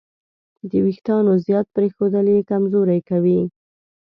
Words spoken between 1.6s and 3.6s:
پرېښودل یې کمزوري کوي.